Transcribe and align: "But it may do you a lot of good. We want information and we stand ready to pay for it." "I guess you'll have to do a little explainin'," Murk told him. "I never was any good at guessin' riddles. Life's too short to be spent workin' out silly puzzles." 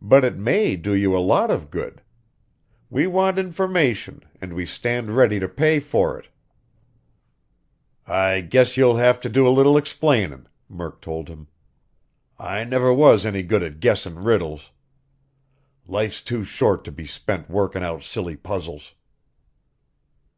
"But 0.00 0.24
it 0.24 0.38
may 0.38 0.74
do 0.74 0.94
you 0.94 1.14
a 1.14 1.20
lot 1.20 1.50
of 1.50 1.68
good. 1.70 2.00
We 2.88 3.06
want 3.06 3.38
information 3.38 4.22
and 4.40 4.54
we 4.54 4.64
stand 4.64 5.10
ready 5.14 5.38
to 5.38 5.46
pay 5.50 5.80
for 5.80 6.18
it." 6.18 6.30
"I 8.06 8.40
guess 8.40 8.78
you'll 8.78 8.96
have 8.96 9.20
to 9.20 9.28
do 9.28 9.46
a 9.46 9.52
little 9.52 9.76
explainin'," 9.76 10.48
Murk 10.66 11.02
told 11.02 11.28
him. 11.28 11.48
"I 12.38 12.64
never 12.64 12.90
was 12.90 13.26
any 13.26 13.42
good 13.42 13.62
at 13.62 13.80
guessin' 13.80 14.18
riddles. 14.24 14.70
Life's 15.86 16.22
too 16.22 16.42
short 16.42 16.82
to 16.84 16.90
be 16.90 17.04
spent 17.04 17.50
workin' 17.50 17.82
out 17.82 18.04
silly 18.04 18.34
puzzles." 18.34 18.94